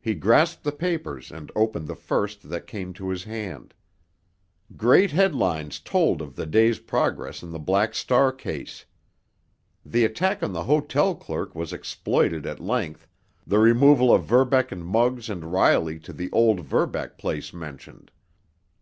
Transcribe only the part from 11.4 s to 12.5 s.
was exploited